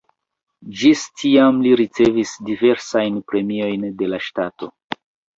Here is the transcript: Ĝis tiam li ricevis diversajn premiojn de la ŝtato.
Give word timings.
Ĝis 0.77 1.01
tiam 1.23 1.59
li 1.65 1.73
ricevis 1.81 2.31
diversajn 2.47 3.19
premiojn 3.33 3.85
de 4.01 4.09
la 4.15 4.21
ŝtato. 4.29 4.71